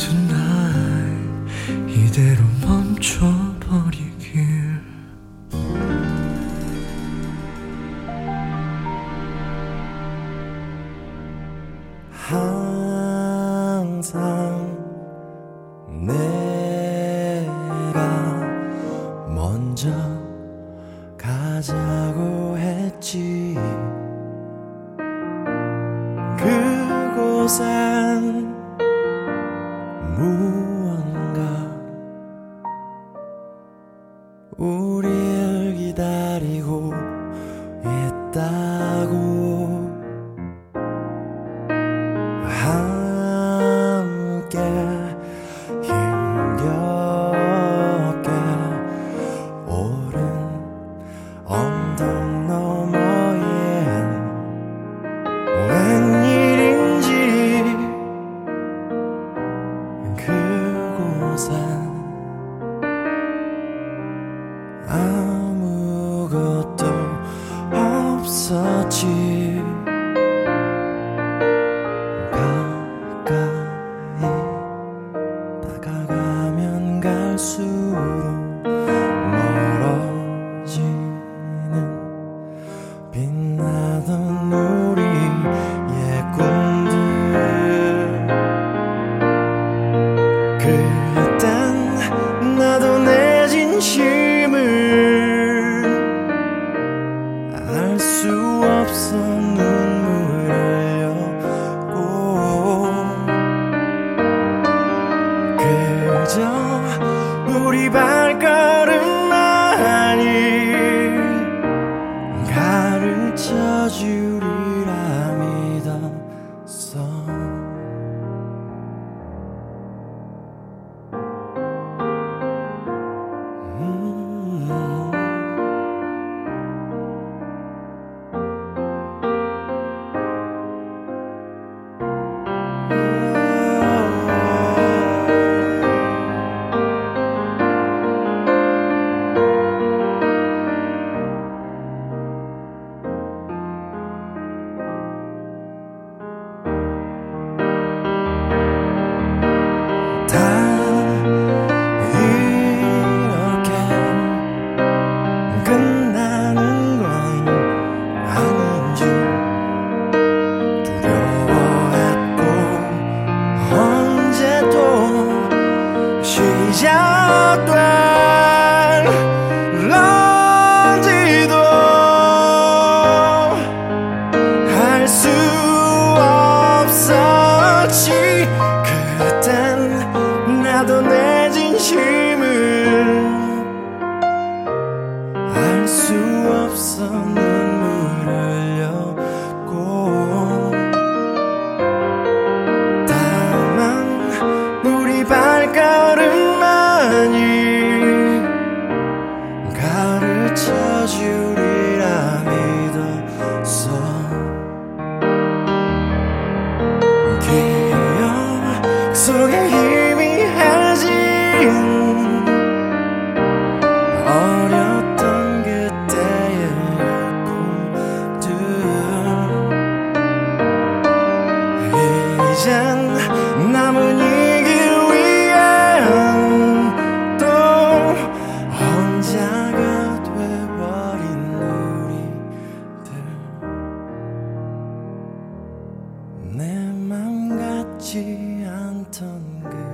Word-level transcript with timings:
그곳엔 0.00 0.30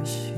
you. 0.07 0.36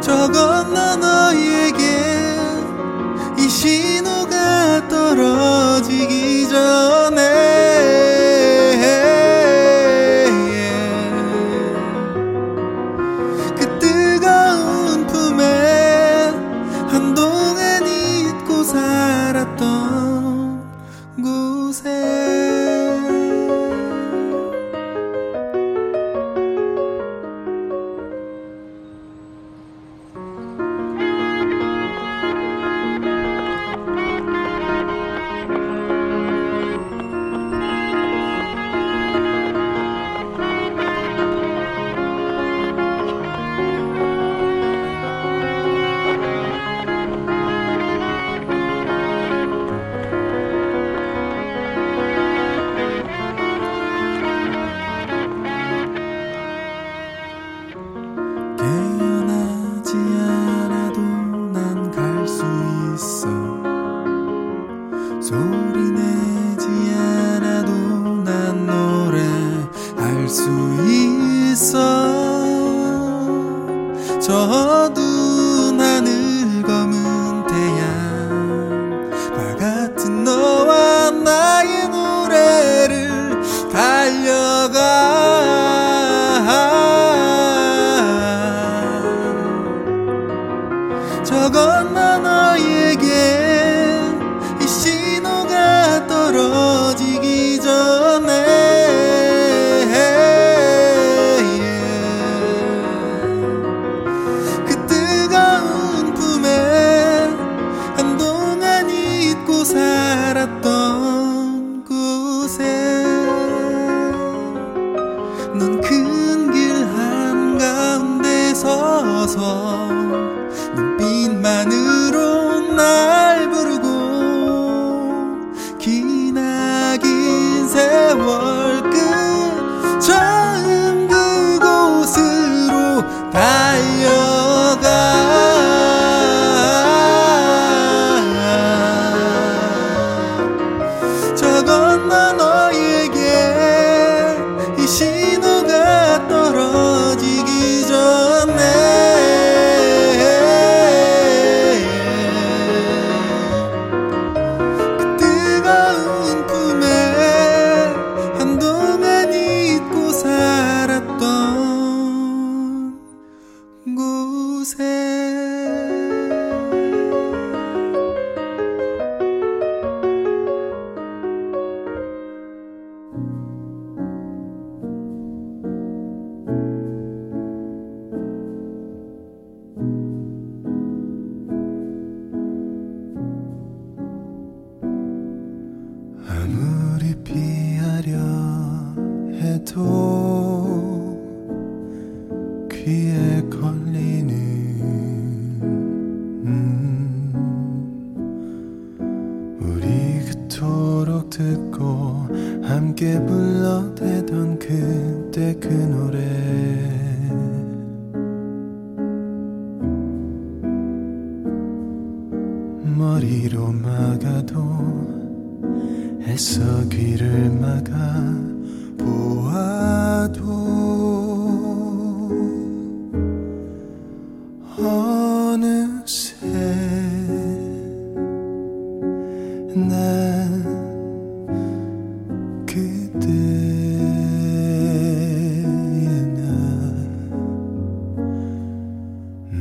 저건 0.00 0.72
너 0.72 0.96
너에게 0.96 2.38
이 3.38 3.48
신호가 3.48 4.86
떨어지기 4.88 6.48
전. 6.48 7.07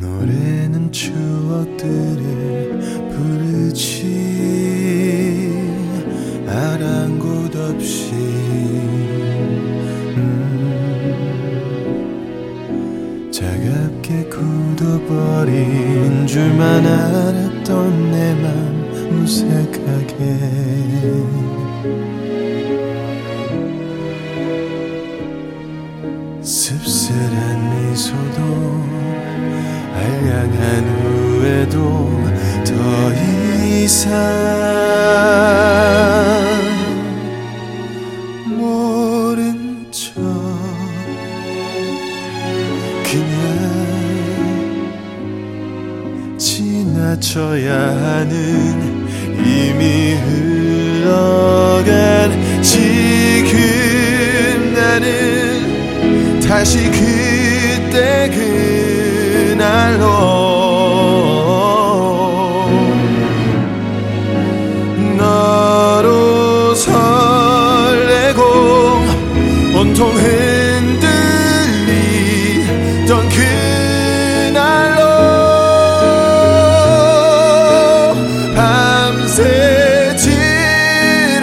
노래는 0.07 0.91
추억들을 0.91 2.79
부르지. 3.11 4.05
아랑곳 6.47 7.53
없이. 7.55 8.13
음. 10.15 10.39
차갑게 13.31 14.29
굳어버린 14.29 16.25
줄만 16.25 16.85
알았던 16.85 18.11
내 18.11 18.33
맘 18.41 18.47
무색하게. 19.11 20.17
향한 30.47 30.87
후에도 30.87 32.09
더 32.63 32.71
이상 33.65 34.11
모른 38.45 39.85
척 39.91 40.13
그냥 43.03 43.27
지나쳐야 46.37 47.73
하는 47.75 49.05
이미 49.39 50.13
흘러간 51.03 51.85
지금 52.61 53.57
나는 54.73 56.41
다시 56.41 56.89
그때 56.91 58.29
그날로 59.55 60.36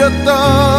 The. 0.04 0.73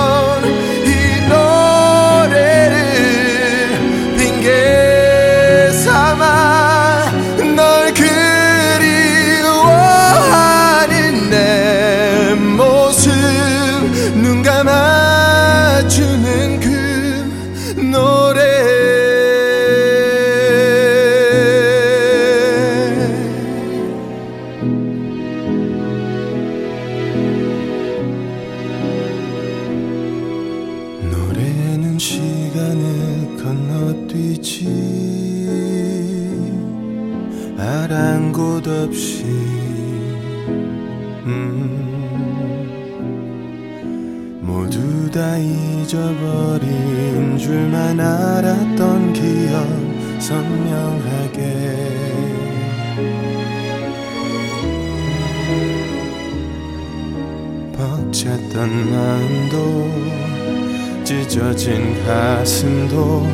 찢어진 61.56 62.06
가슴도 62.06 63.26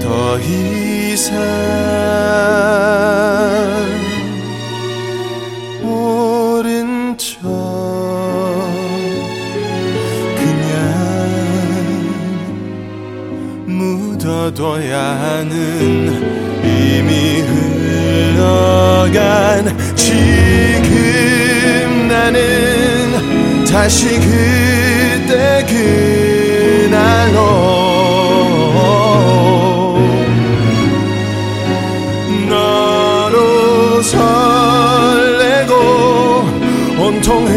더 0.00 0.38
이상 0.40 1.34
모른 5.80 7.16
척 7.16 7.40
그냥 10.36 10.76
묻어둬야 13.66 15.00
하는 15.00 15.50
이미 16.62 17.40
흘러간 18.36 19.74
지금 19.96 20.88
나는 22.08 23.64
다시 23.64 24.08
그때 24.20 25.64
그 25.66 26.21
나로 32.48 34.02
설레고 34.02 35.74
온통 36.98 37.48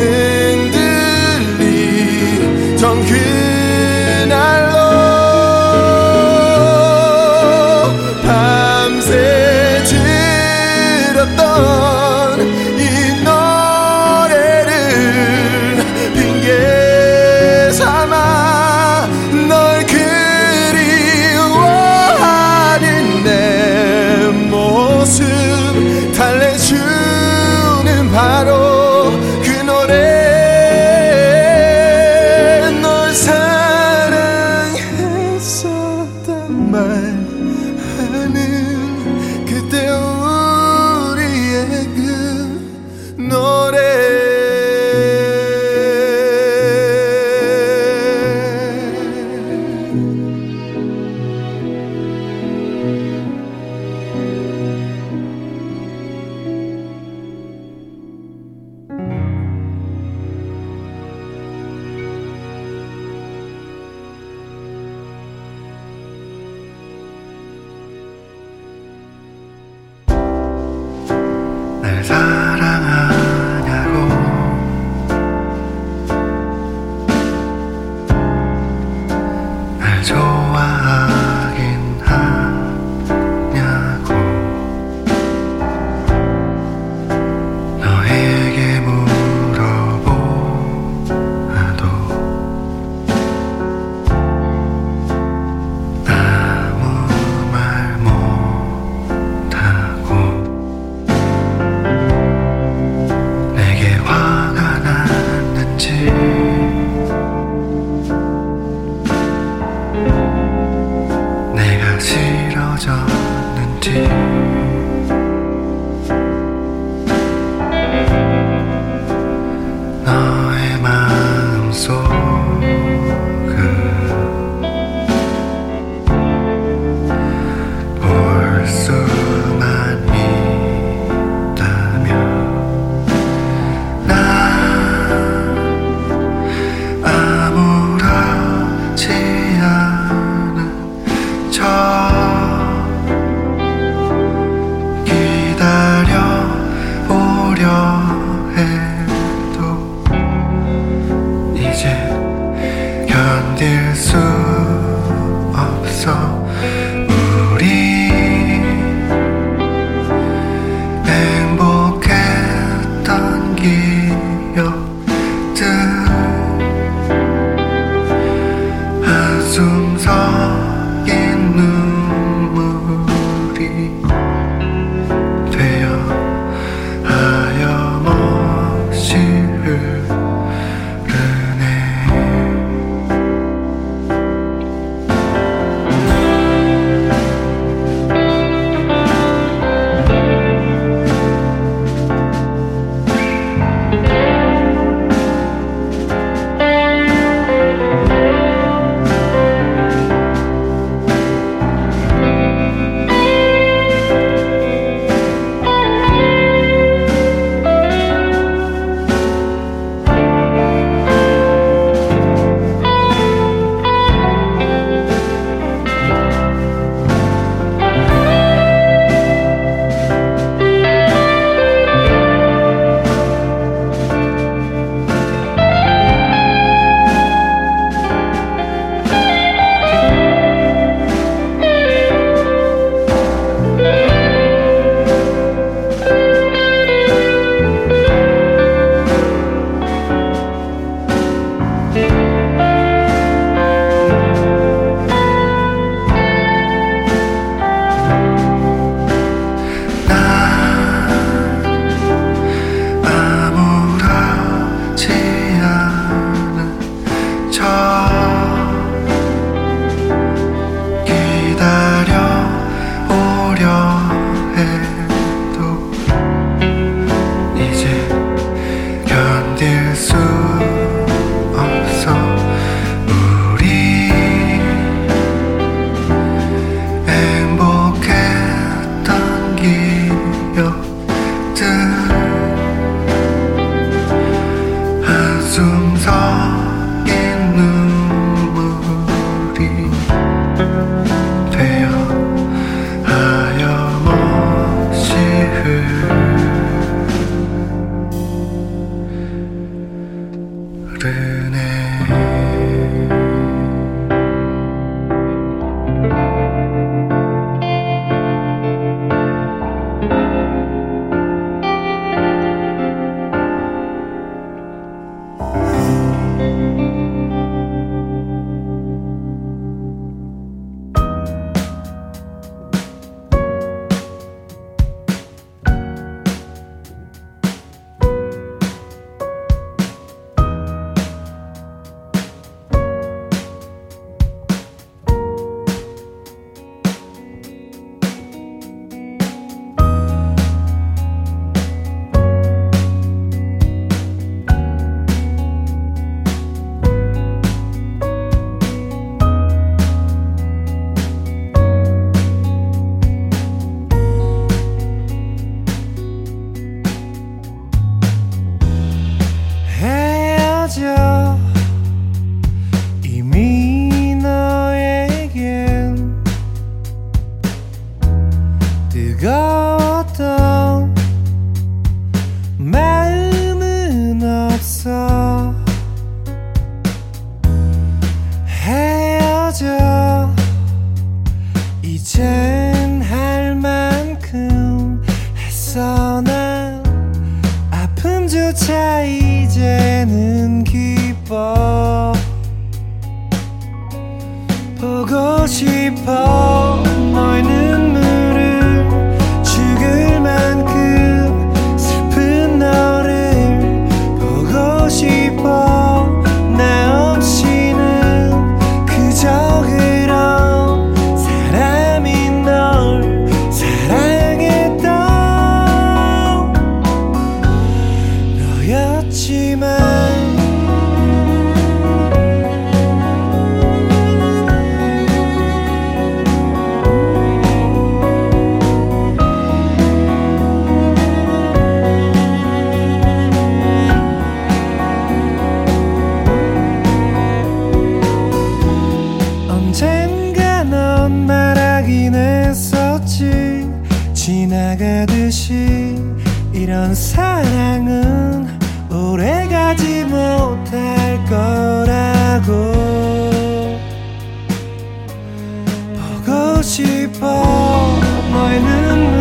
싶어 456.66 458.02
너의 458.32 458.60
눈물 458.60 459.15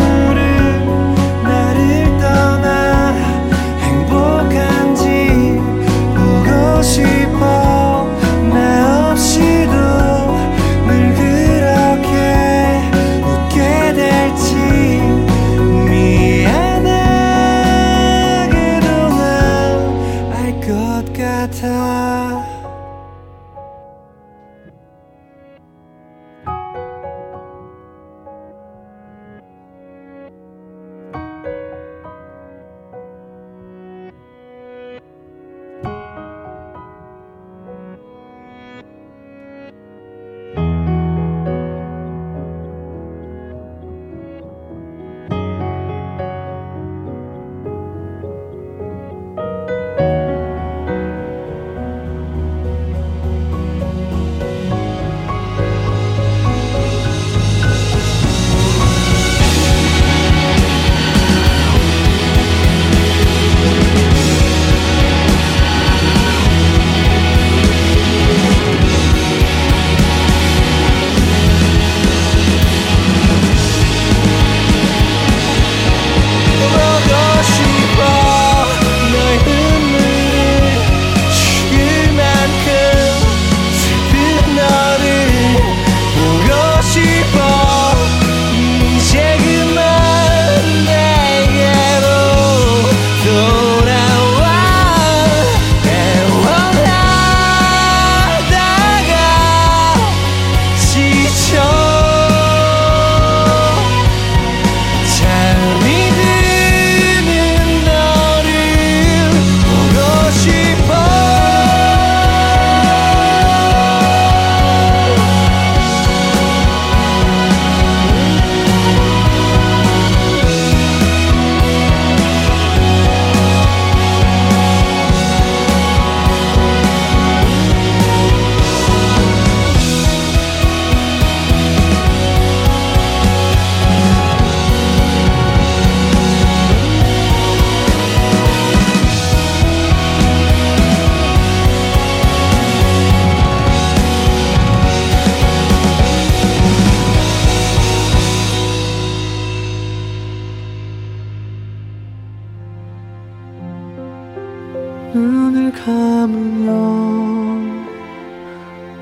보면 156.64 157.86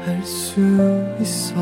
알 0.07 0.23
수 0.25 0.61
있어 1.21 1.55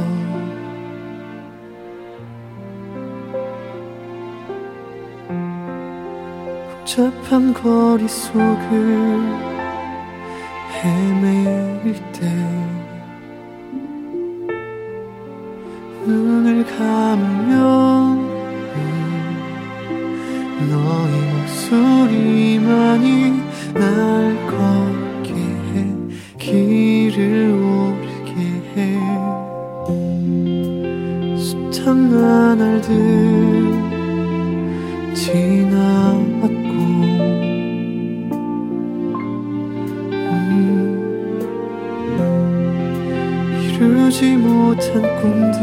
복잡한 6.70 7.52
거리 7.52 8.08
속을 8.08 9.20
헤매일 10.82 11.94
때 12.12 12.26
눈을 16.06 16.64
감으면 16.64 18.30
너의 20.70 21.12
목소리만이 21.32 23.08
날 23.74 23.80
것. 24.46 24.99
그리워게. 27.20 28.10
해 28.76 28.96
숱한 31.36 32.08
나날들 32.08 32.88
지나왔고 35.12 36.72
음 40.12 40.40
이루지 43.60 44.36
못한 44.36 45.02
꿈들 45.20 45.60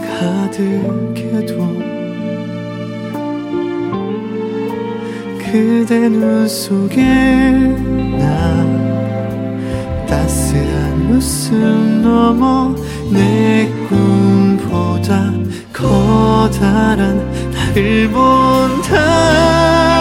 가득해도 0.00 1.52
그대 5.38 6.08
눈 6.08 6.48
속에 6.48 7.02
나 8.18 8.79
웃음 11.20 12.00
넘어 12.00 12.74
내 13.12 13.70
꿈보다 13.90 15.30
커다란 15.70 17.18
나를 17.52 18.08
본다. 18.10 19.99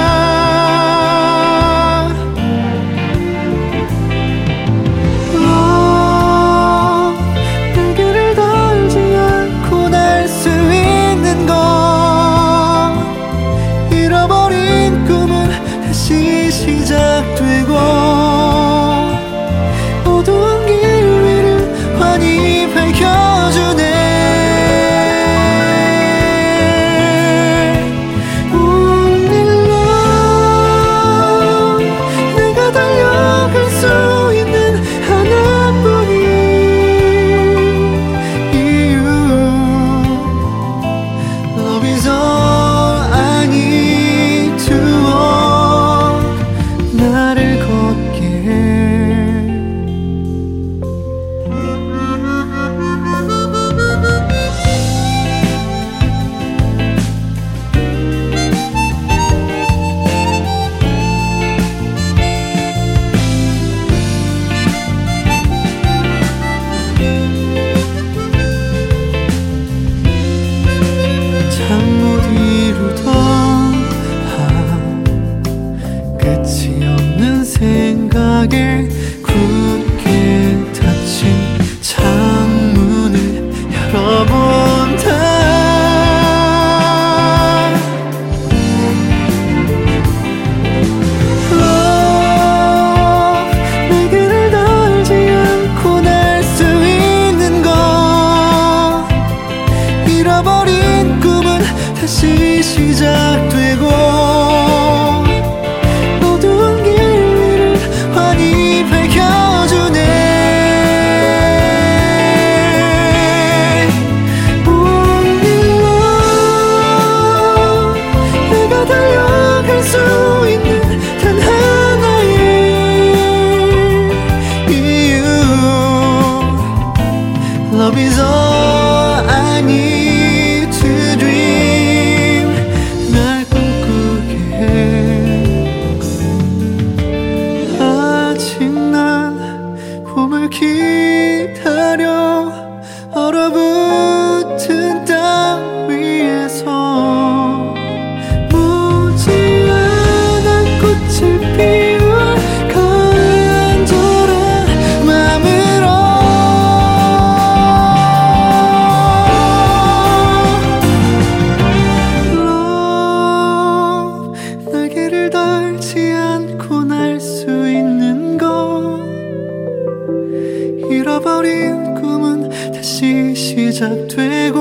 잃어버린 171.20 171.96
꿈은 171.96 172.72
다시 172.72 173.36
시작되고 173.36 174.58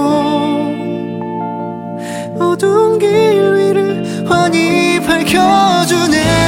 어두운 2.40 2.98
길 2.98 3.08
위를 3.08 4.28
환히 4.28 5.00
밝혀주네. 5.00 6.47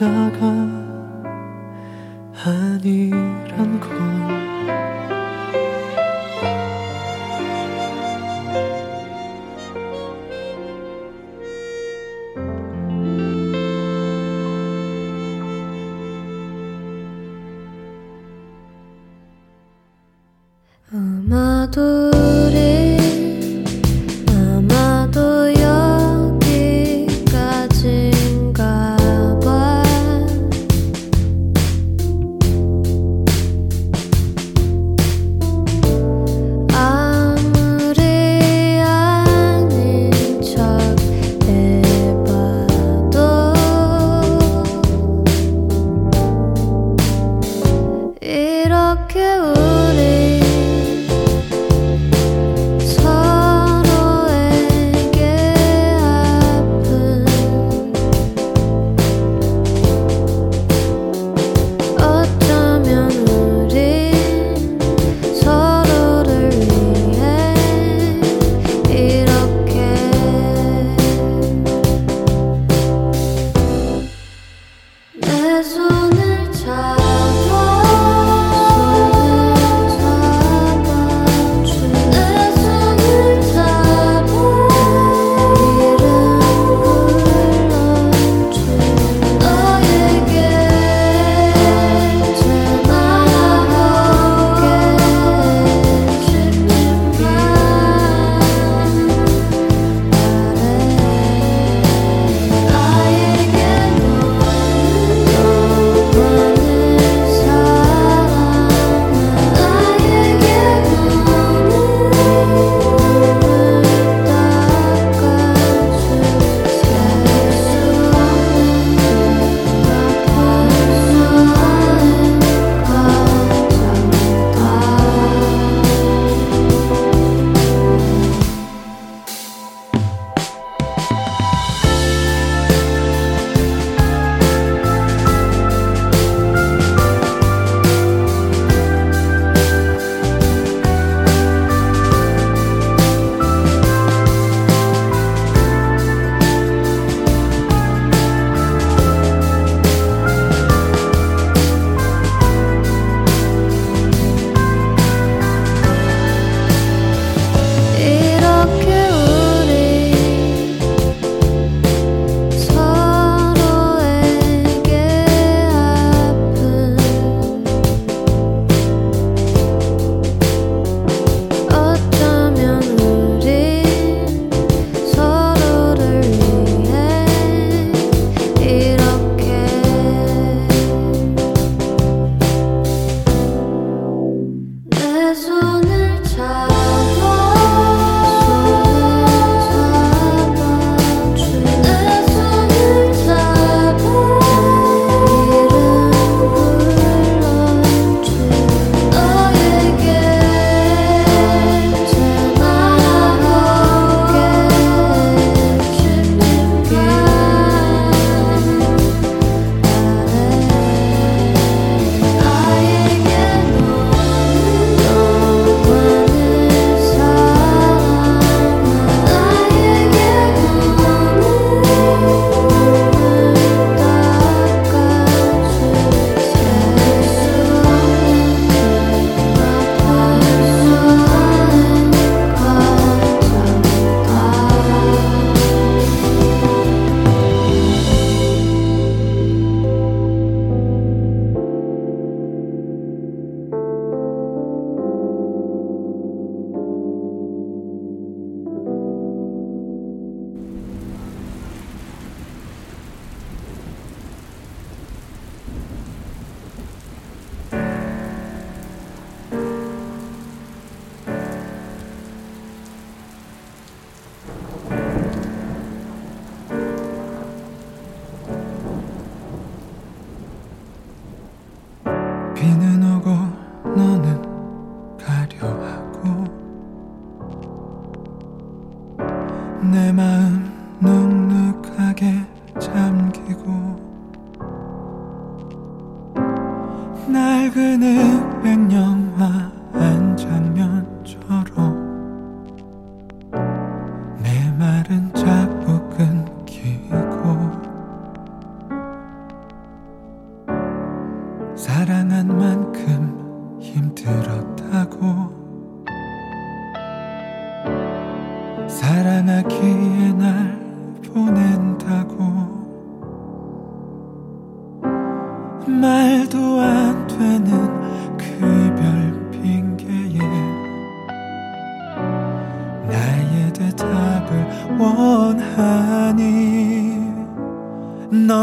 혼자가 0.00 0.46
아니란 2.32 3.80
걸. 3.80 4.00
음악도 20.92 22.09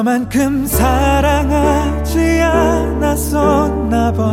너만큼 0.07 0.65
사랑하지 0.65 2.39
않았었나 2.39 4.13
봐. 4.13 4.23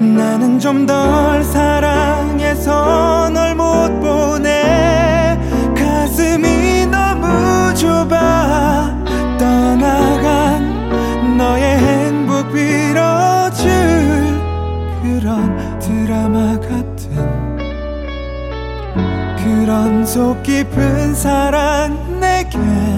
나는 0.00 0.58
좀 0.58 0.84
덜 0.86 1.44
사랑해서 1.44 3.30
널 3.30 3.54
못 3.54 4.00
보내. 4.00 5.38
가슴이 5.76 6.86
너무 6.86 7.72
좁아. 7.76 8.92
떠나간 9.38 11.36
너의 11.38 11.78
행복 11.78 12.52
빌어줄 12.52 13.70
그런 15.00 15.78
드라마 15.78 16.58
같은 16.58 17.06
그런 19.36 20.04
속 20.04 20.42
깊은 20.42 21.14
사랑 21.14 22.18
내게. 22.18 22.91